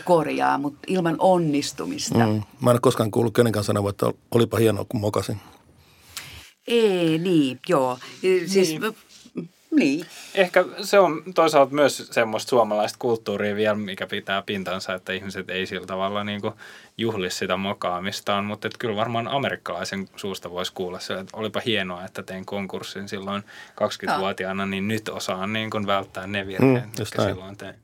[0.04, 2.26] korjaa, mutta ilman onnistumista.
[2.26, 2.42] Mm.
[2.60, 5.40] Mä en ole koskaan kuullut kenenkään sanoa, että olipa hienoa, kun mokasin.
[6.66, 7.98] Ei, niin, joo.
[8.46, 8.94] Siis niin.
[9.72, 10.06] Niin.
[10.34, 15.66] Ehkä se on toisaalta myös semmoista suomalaista kulttuuria vielä, mikä pitää pintansa, että ihmiset ei
[15.66, 16.54] sillä tavalla niin kuin
[16.98, 22.04] juhli sitä mokaamistaan, mutta että kyllä varmaan amerikkalaisen suusta voisi kuulla se, että olipa hienoa,
[22.04, 27.22] että tein konkurssin silloin 20-vuotiaana, niin nyt osaan niin kuin välttää ne virheet, mm, jotka
[27.22, 27.74] silloin tein.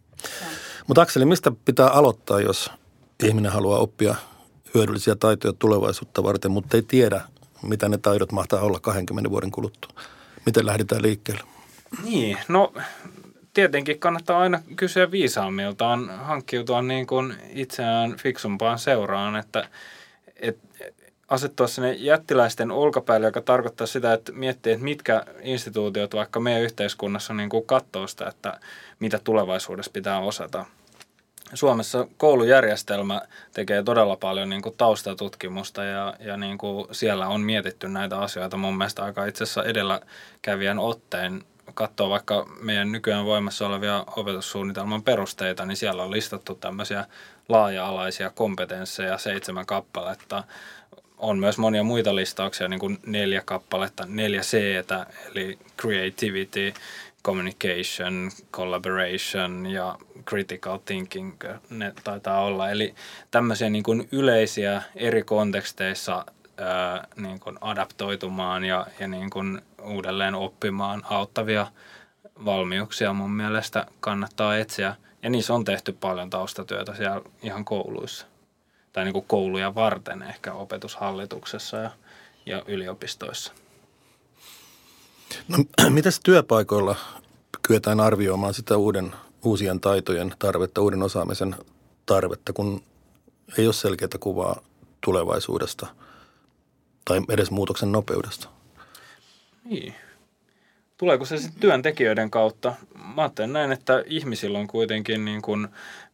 [0.87, 2.70] Mutta Akseli, mistä pitää aloittaa, jos
[3.24, 4.14] ihminen haluaa oppia
[4.74, 7.20] hyödyllisiä taitoja tulevaisuutta varten, mutta ei tiedä,
[7.62, 9.90] mitä ne taidot mahtaa olla 20 vuoden kuluttua?
[10.46, 11.58] Miten lähdetään liikkeelle?
[12.05, 12.72] Niin, no
[13.55, 19.68] tietenkin kannattaa aina kysyä viisaammiltaan, hankkiutua niin kuin itseään fiksumpaan seuraan, että
[20.37, 20.59] et,
[21.29, 27.35] asettua sinne jättiläisten ulkopäälle, joka tarkoittaa sitä, että miettii, että mitkä instituutiot vaikka meidän yhteiskunnassa
[27.35, 28.61] niin kuin katsoo sitä, että
[29.01, 30.64] mitä tulevaisuudessa pitää osata.
[31.55, 33.22] Suomessa koulujärjestelmä
[33.53, 38.57] tekee todella paljon niin kuin taustatutkimusta ja, ja niin kuin siellä on mietitty näitä asioita
[38.57, 45.66] mun mielestä aika itse asiassa edelläkävijän otteen katsoo vaikka meidän nykyään voimassa olevia opetussuunnitelman perusteita,
[45.66, 47.04] niin siellä on listattu tämmöisiä
[47.48, 50.44] laaja-alaisia kompetensseja, seitsemän kappaletta.
[51.18, 54.54] On myös monia muita listauksia, niin kuin neljä kappaletta, neljä c
[55.35, 56.74] eli creativity,
[57.24, 61.33] communication, collaboration ja critical thinking,
[61.70, 62.70] ne taitaa olla.
[62.70, 62.94] Eli
[63.31, 66.24] tämmöisiä niin kuin yleisiä eri konteksteissa
[66.61, 71.66] ää, niin kuin adaptoitumaan ja, ja niin kuin uudelleen oppimaan auttavia
[72.44, 74.94] valmiuksia mun mielestä kannattaa etsiä.
[75.23, 78.27] Ja niissä on tehty paljon taustatyötä siellä ihan kouluissa.
[78.92, 81.90] Tai niin kuin kouluja varten ehkä opetushallituksessa ja,
[82.47, 83.53] ja yliopistoissa.
[85.49, 85.59] No,
[85.90, 86.97] miten työpaikoilla
[87.62, 89.12] kyetään arvioimaan sitä uuden,
[89.44, 91.57] uusien taitojen tarvetta, uuden osaamisen
[92.07, 92.83] tarvetta, kun
[93.59, 94.61] ei ole selkeää kuvaa
[95.01, 95.87] tulevaisuudesta
[97.09, 98.49] tai edes muutoksen nopeudesta?
[99.64, 99.94] Niin.
[100.99, 102.75] Tuleeko se sitten työntekijöiden kautta?
[103.14, 105.68] Mä ajattelen näin, että ihmisillä on kuitenkin niin kuin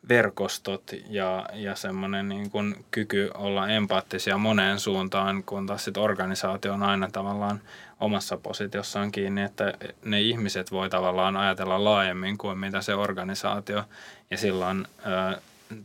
[0.08, 6.72] verkostot ja, ja semmoinen niin kuin kyky olla empaattisia moneen suuntaan, kun taas sit organisaatio
[6.72, 7.60] on aina tavallaan
[8.00, 9.72] omassa positiossaan kiinni, että
[10.04, 13.84] ne ihmiset voi tavallaan ajatella laajemmin kuin mitä se organisaatio.
[14.30, 14.86] Ja silloin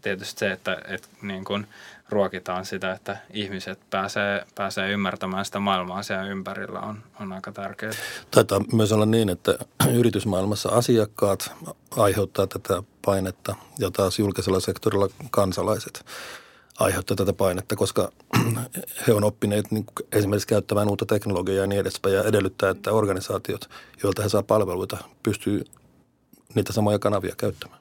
[0.01, 1.67] tietysti se, että, että niin kuin
[2.09, 7.91] ruokitaan sitä, että ihmiset pääsee, pääsee ymmärtämään sitä maailmaa siellä ympärillä on, on aika tärkeää.
[8.31, 9.57] Taitaa myös olla niin, että
[9.99, 11.51] yritysmaailmassa asiakkaat
[11.97, 16.05] aiheuttaa tätä painetta ja taas julkisella sektorilla kansalaiset
[16.79, 18.11] aiheuttaa tätä painetta, koska
[19.07, 23.69] he on oppineet niin esimerkiksi käyttämään uutta teknologiaa ja niin edespäin ja edellyttää, että organisaatiot,
[24.03, 25.63] joilta he saa palveluita, pystyy
[26.55, 27.78] niitä samoja kanavia käyttämään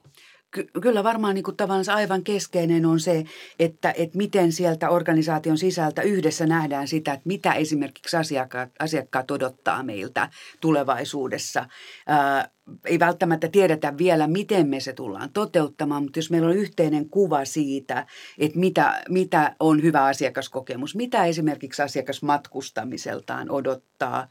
[0.50, 3.24] ky- kyllä varmaan niin kuin tavallaan aivan keskeinen on se,
[3.58, 9.82] että, että miten sieltä organisaation sisältä yhdessä nähdään sitä, että mitä esimerkiksi asiakkaat, asiakkaat odottaa
[9.82, 10.28] meiltä
[10.60, 11.66] tulevaisuudessa.
[12.06, 12.50] Ää,
[12.84, 17.44] ei välttämättä tiedetä vielä, miten me se tullaan toteuttamaan, mutta jos meillä on yhteinen kuva
[17.44, 18.06] siitä,
[18.38, 24.28] että mitä, mitä on hyvä asiakaskokemus, mitä esimerkiksi asiakas matkustamiseltaan odottaa,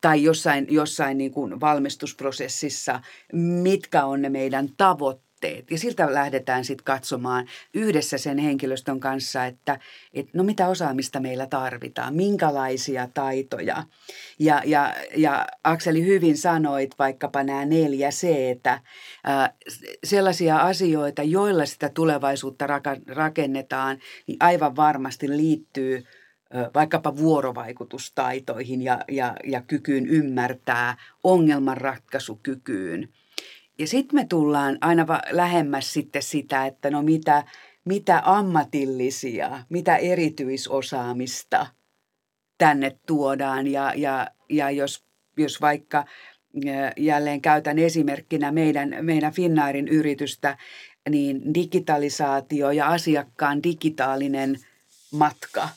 [0.00, 3.00] tai jossain, jossain niin kuin valmistusprosessissa,
[3.32, 5.70] mitkä on ne meidän tavoitteet, puutteet.
[5.70, 9.78] Ja siltä lähdetään sitten katsomaan yhdessä sen henkilöstön kanssa, että,
[10.14, 13.84] että no mitä osaamista meillä tarvitaan, minkälaisia taitoja.
[14.38, 18.80] Ja, ja, ja Akseli hyvin sanoit vaikkapa nämä neljä c että
[20.04, 22.66] sellaisia asioita, joilla sitä tulevaisuutta
[23.06, 26.04] rakennetaan, niin aivan varmasti liittyy
[26.74, 33.08] vaikkapa vuorovaikutustaitoihin ja, ja, ja kykyyn ymmärtää, ongelmanratkaisukykyyn–
[33.78, 37.44] ja sitten me tullaan aina lähemmäs sitten sitä, että no mitä,
[37.84, 41.66] mitä ammatillisia, mitä erityisosaamista
[42.58, 43.66] tänne tuodaan.
[43.66, 45.04] Ja, ja, ja jos,
[45.36, 46.04] jos vaikka
[46.96, 50.58] jälleen käytän esimerkkinä meidän, meidän Finnairin yritystä,
[51.10, 54.56] niin digitalisaatio ja asiakkaan digitaalinen
[55.12, 55.68] matka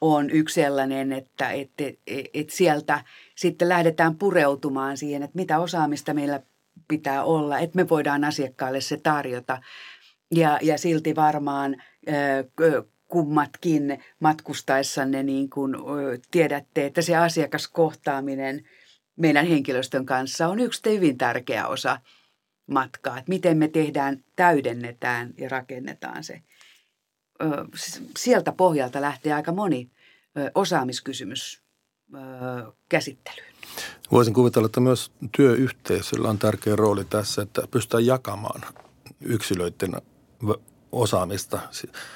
[0.00, 3.04] on yksi sellainen, että, että, että, että sieltä
[3.36, 6.42] sitten lähdetään pureutumaan siihen, että mitä osaamista meillä
[6.90, 9.62] pitää olla, että me voidaan asiakkaalle se tarjota.
[10.34, 11.76] Ja, ja silti varmaan
[13.08, 15.76] kummatkin matkustaessanne niin kuin
[16.30, 18.64] tiedätte, että se asiakaskohtaaminen
[19.16, 22.00] meidän henkilöstön kanssa on yksi hyvin tärkeä osa
[22.66, 23.18] matkaa.
[23.18, 26.42] Että miten me tehdään, täydennetään ja rakennetaan se.
[28.16, 29.90] Sieltä pohjalta lähtee aika moni
[30.54, 31.62] osaamiskysymys
[32.88, 33.54] käsittelyyn.
[34.12, 38.60] Voisin kuvitella, että myös työyhteisöllä on tärkeä rooli tässä, että pystytään jakamaan
[39.20, 39.92] yksilöiden
[40.92, 41.58] osaamista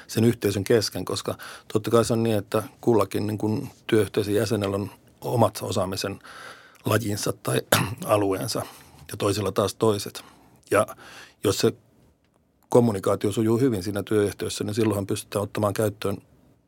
[0.07, 1.37] sen yhteisön kesken, koska
[1.73, 6.19] totta kai se on niin, että kullakin niin kuin työyhteisön jäsenellä on omat osaamisen
[6.85, 7.61] lajinsa tai
[8.05, 8.61] alueensa
[9.11, 10.23] ja toisilla taas toiset.
[10.71, 10.87] Ja
[11.43, 11.73] jos se
[12.69, 16.17] kommunikaatio sujuu hyvin siinä työyhteisössä, niin silloin pystytään ottamaan käyttöön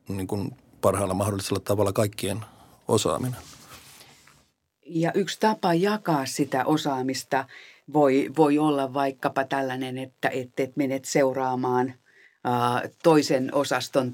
[0.08, 2.44] niin kuin parhaalla mahdollisella tavalla kaikkien
[2.88, 3.40] osaaminen.
[4.86, 7.44] Ja yksi tapa jakaa sitä osaamista
[7.92, 11.94] voi, voi olla vaikkapa tällainen, että, että et menet seuraamaan
[13.02, 14.12] toisen osaston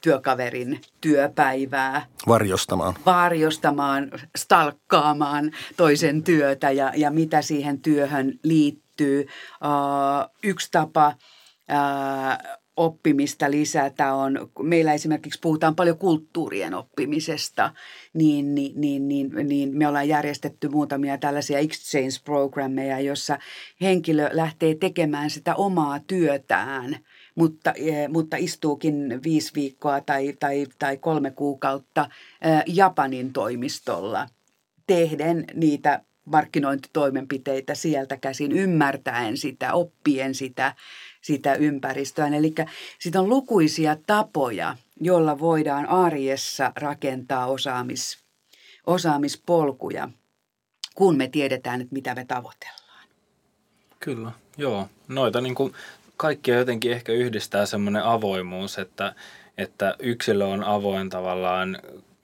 [0.00, 2.06] työkaverin työpäivää.
[2.28, 2.94] Varjostamaan.
[3.06, 9.26] Varjostamaan, stalkkaamaan toisen työtä ja, ja mitä siihen työhön liittyy.
[10.42, 11.14] Yksi tapa
[12.76, 17.74] oppimista lisätä on, meillä esimerkiksi puhutaan paljon kulttuurien oppimisesta,
[18.12, 23.38] niin, niin, niin, niin, niin me ollaan järjestetty muutamia tällaisia exchange-programmeja, jossa
[23.80, 26.96] henkilö lähtee tekemään sitä omaa työtään,
[27.34, 32.08] mutta, e, mutta istuukin viisi viikkoa tai, tai, tai kolme kuukautta
[32.66, 34.28] Japanin toimistolla
[34.86, 40.74] tehden niitä markkinointitoimenpiteitä sieltä käsin, ymmärtäen sitä, oppien sitä,
[41.20, 42.26] sitä ympäristöä.
[42.26, 42.54] Eli
[42.98, 48.18] siitä on lukuisia tapoja, joilla voidaan arjessa rakentaa osaamis,
[48.86, 50.08] osaamispolkuja,
[50.94, 53.06] kun me tiedetään, että mitä me tavoitellaan.
[54.00, 54.88] Kyllä, joo.
[55.08, 55.72] Noita niin kuin
[56.16, 59.14] kaikkia jotenkin ehkä yhdistää semmoinen avoimuus, että,
[59.58, 61.78] että yksilö on avoin tavallaan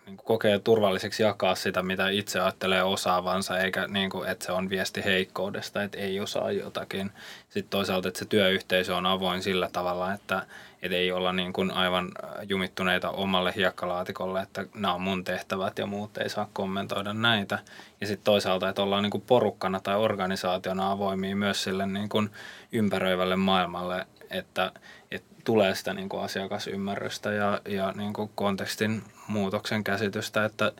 [0.07, 4.53] niin kuin kokee turvalliseksi jakaa sitä, mitä itse ajattelee osaavansa, eikä niin kuin, että se
[4.53, 7.12] on viesti heikkoudesta, että ei osaa jotakin.
[7.49, 10.47] Sitten toisaalta, että se työyhteisö on avoin sillä tavalla, että,
[10.83, 12.12] että ei olla niin kuin aivan
[12.49, 17.59] jumittuneita omalle hiekkalaatikolle, että nämä on mun tehtävät ja muut ei saa kommentoida näitä.
[18.01, 22.31] Ja sitten toisaalta, että ollaan niin kuin porukkana tai organisaationa avoimia myös sille niin kuin
[22.73, 24.73] ympäröivälle maailmalle, että,
[25.11, 30.72] että tulee sitä niin kuin asiakasymmärrystä ja, ja niin kuin kontekstin muutoksen käsitystä, että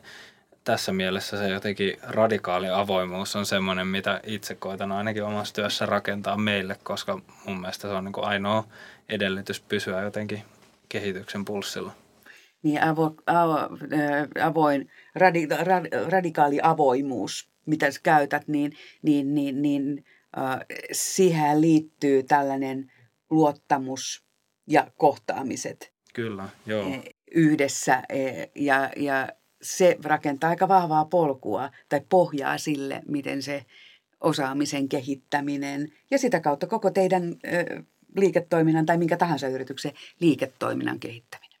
[0.63, 6.37] tässä mielessä se jotenkin radikaali avoimuus on semmoinen, mitä itse koitan ainakin omassa työssä rakentaa
[6.37, 8.67] meille, koska mun mielestä se on niin kuin ainoa
[9.09, 10.43] edellytys pysyä jotenkin
[10.89, 11.91] kehityksen pulssilla.
[12.63, 13.57] Niin avo, avo,
[14.43, 20.05] avoin, radi, rad, radikaali avoimuus, mitä sä käytät, niin, niin, niin, niin
[20.37, 20.59] äh,
[20.91, 22.91] siihen liittyy tällainen
[23.29, 24.26] luottamus
[24.67, 25.93] ja kohtaamiset.
[26.13, 26.87] Kyllä, joo.
[26.93, 27.01] E,
[27.31, 29.29] yhdessä e, ja, ja
[29.61, 33.65] se rakentaa aika vahvaa polkua tai pohjaa sille, miten se
[34.21, 37.35] osaamisen kehittäminen ja sitä kautta koko teidän
[38.15, 41.57] liiketoiminnan tai minkä tahansa yrityksen liiketoiminnan kehittäminen.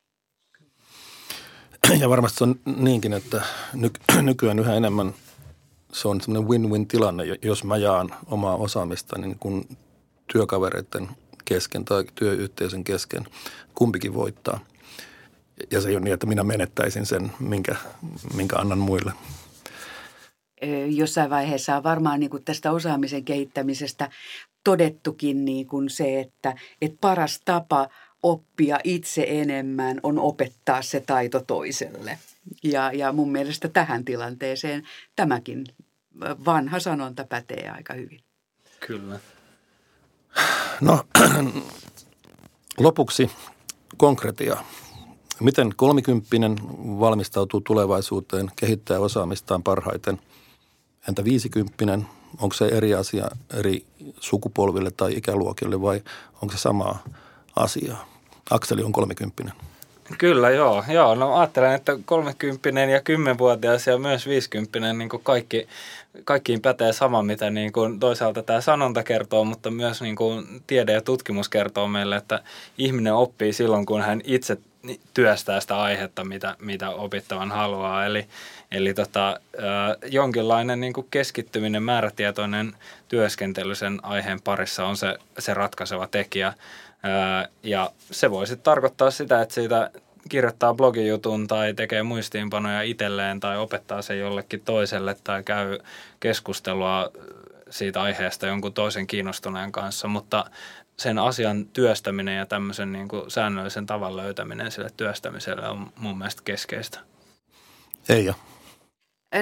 [1.99, 3.41] Ja varmasti se on niinkin, että
[4.21, 5.13] nykyään yhä enemmän
[5.93, 9.77] se on semmoinen win-win tilanne, jos mä jaan omaa osaamista niin kuin
[10.33, 11.09] työkavereiden
[11.47, 13.23] kesken tai työyhteisön kesken.
[13.75, 14.59] Kumpikin voittaa.
[15.71, 17.75] Ja se ei ole niin, että minä menettäisin sen, minkä,
[18.33, 19.13] minkä annan muille.
[20.89, 24.09] Jossain vaiheessa on varmaan niin kuin tästä osaamisen kehittämisestä
[24.63, 27.89] todettukin niin kuin se, että, että paras tapa
[28.23, 32.19] oppia itse enemmän on opettaa se taito toiselle.
[32.63, 34.83] Ja, ja mun mielestä tähän tilanteeseen
[35.15, 35.65] tämäkin
[36.45, 38.19] vanha sanonta pätee aika hyvin.
[38.79, 39.19] Kyllä.
[40.81, 41.03] No
[42.77, 43.31] lopuksi
[43.97, 44.57] konkretia.
[45.39, 46.55] Miten kolmikymppinen
[46.99, 50.19] valmistautuu tulevaisuuteen, kehittää osaamistaan parhaiten?
[51.09, 52.07] Entä viisikymppinen?
[52.41, 53.85] Onko se eri asia eri
[54.19, 56.03] sukupolville tai ikäluokille vai
[56.41, 56.95] onko se sama
[57.55, 57.97] asia?
[58.49, 59.53] Akseli on kolmikymppinen.
[60.17, 60.83] Kyllä, joo.
[60.87, 61.15] joo.
[61.15, 65.67] No ajattelen, että 30 ja 10-vuotias ja myös 50 niin kuin kaikki,
[66.23, 70.93] kaikkiin pätee sama, mitä niin kuin toisaalta tämä sanonta kertoo, mutta myös niin kuin tiede
[70.93, 72.39] ja tutkimus kertoo meille, että
[72.77, 74.57] ihminen oppii silloin, kun hän itse
[75.13, 78.05] työstää sitä aihetta, mitä, mitä opittavan haluaa.
[78.05, 78.27] Eli,
[78.71, 79.39] eli tota,
[80.05, 82.73] jonkinlainen niin kuin keskittyminen, määrätietoinen
[83.07, 86.53] työskentely sen aiheen parissa on se, se ratkaiseva tekijä–
[87.63, 89.91] ja se voi sitten tarkoittaa sitä, että siitä
[90.29, 95.79] kirjoittaa blogijutun tai tekee muistiinpanoja itselleen tai opettaa se jollekin toiselle tai käy
[96.19, 97.11] keskustelua
[97.69, 100.45] siitä aiheesta jonkun toisen kiinnostuneen kanssa, mutta
[100.97, 106.41] sen asian työstäminen ja tämmöisen niin kuin säännöllisen tavan löytäminen sille työstämiselle on mun mielestä
[106.45, 106.99] keskeistä.
[108.09, 108.29] Ei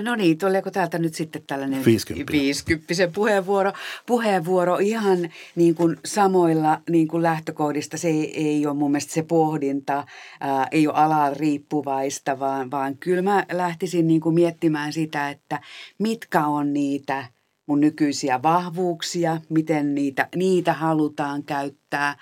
[0.01, 2.31] No niin, tuleeko täältä nyt sitten tällainen 50.
[2.31, 3.71] 50 puheenvuoro,
[4.05, 7.97] puheenvuoro ihan niin kuin samoilla niin kuin lähtökohdista.
[7.97, 10.05] Se ei, ei ole mun mielestä se pohdinta,
[10.39, 15.59] ää, ei ole alan riippuvaista, vaan, vaan kyllä mä lähtisin niin kuin miettimään sitä, että
[15.99, 17.25] mitkä on niitä
[17.65, 22.17] mun nykyisiä vahvuuksia, miten niitä, niitä halutaan käyttää.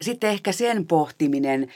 [0.00, 1.68] Sitten ehkä sen pohtiminen,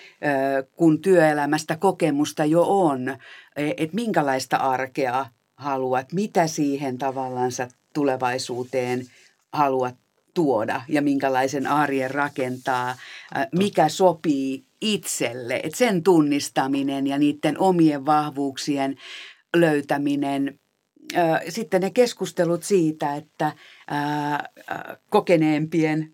[0.77, 3.17] kun työelämästä kokemusta jo on,
[3.57, 5.27] että minkälaista arkea
[5.57, 9.07] haluat, mitä siihen tavallansa tulevaisuuteen
[9.53, 9.95] haluat
[10.35, 12.97] tuoda ja minkälaisen arjen rakentaa,
[13.53, 15.61] mikä sopii itselle.
[15.63, 18.97] Et sen tunnistaminen ja niiden omien vahvuuksien
[19.57, 20.59] löytäminen.
[21.49, 23.53] Sitten ne keskustelut siitä, että
[25.11, 26.13] kokeneempien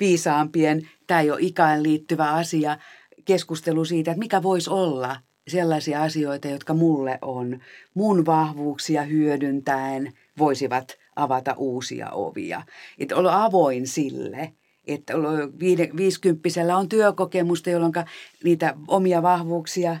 [0.00, 2.78] viisaampien, tämä ei ole ikään liittyvä asia,
[3.24, 5.16] keskustelu siitä, että mikä voisi olla
[5.48, 7.60] sellaisia asioita, jotka mulle on
[7.94, 12.62] mun vahvuuksia hyödyntäen voisivat avata uusia ovia.
[12.98, 14.52] Että olla avoin sille,
[14.86, 15.14] että
[15.96, 17.92] viisikymppisellä on työkokemusta, jolloin
[18.44, 19.96] niitä omia vahvuuksia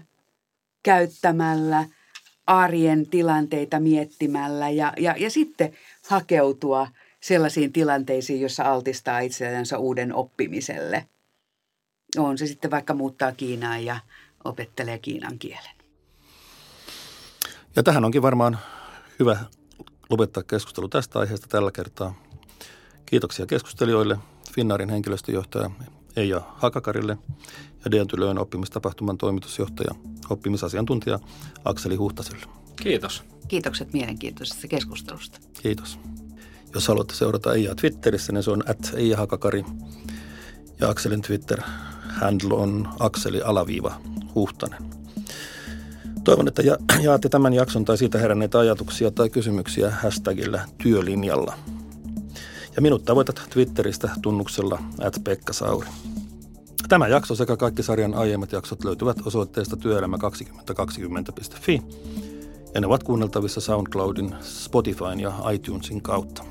[0.82, 1.84] käyttämällä,
[2.46, 5.72] arjen tilanteita miettimällä ja, ja, ja sitten
[6.08, 6.88] hakeutua–
[7.24, 11.06] sellaisiin tilanteisiin, jossa altistaa itseänsä uuden oppimiselle.
[12.18, 14.00] On se sitten vaikka muuttaa Kiinaan ja
[14.44, 15.74] opettelee kiinan kielen.
[17.76, 18.58] Ja tähän onkin varmaan
[19.18, 19.44] hyvä
[20.10, 22.14] lopettaa keskustelu tästä aiheesta tällä kertaa.
[23.06, 24.18] Kiitoksia keskustelijoille,
[24.52, 25.70] Finnaarin henkilöstöjohtaja
[26.16, 27.18] Eija Hakakarille
[27.84, 29.94] ja Deontylöön oppimistapahtuman toimitusjohtaja,
[30.30, 31.18] oppimisasiantuntija
[31.64, 32.46] Akseli Huhtaselle.
[32.82, 33.24] Kiitos.
[33.48, 35.38] Kiitokset mielenkiintoisesta keskustelusta.
[35.62, 35.98] Kiitos.
[36.74, 39.64] Jos haluatte seurata Eija Twitterissä, niin se on at Eija Hakakari.
[40.80, 44.00] Ja Akselin Twitter-handle on Akseli alaviiva
[44.34, 44.82] Huhtanen.
[46.24, 46.62] Toivon, että
[47.02, 51.54] jaatte tämän jakson tai siitä heränneitä ajatuksia tai kysymyksiä hashtagillä työlinjalla.
[52.76, 55.88] Ja minut tavoitat Twitteristä tunnuksella at Pekka Sauri.
[56.88, 61.82] Tämä jakso sekä kaikki sarjan aiemmat jaksot löytyvät osoitteesta työelämä2020.fi
[62.74, 66.44] ja ne ovat kuunneltavissa SoundCloudin, Spotifyn ja iTunesin kautta.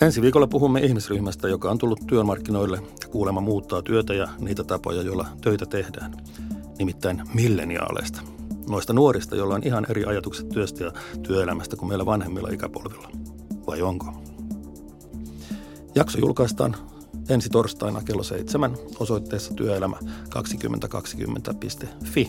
[0.00, 5.02] Ensi viikolla puhumme ihmisryhmästä, joka on tullut työmarkkinoille ja kuulemma muuttaa työtä ja niitä tapoja,
[5.02, 6.12] joilla töitä tehdään.
[6.78, 8.20] Nimittäin milleniaaleista.
[8.70, 13.08] Noista nuorista, joilla on ihan eri ajatukset työstä ja työelämästä kuin meillä vanhemmilla ikäpolvilla.
[13.66, 14.22] Vai onko?
[15.94, 16.76] Jakso julkaistaan
[17.28, 19.96] ensi torstaina kello seitsemän osoitteessa työelämä
[20.34, 22.26] 2020.fi.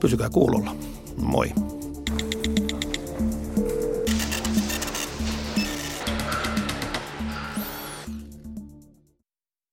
[0.00, 0.76] Pysykää kuulolla.
[1.16, 1.52] Moi.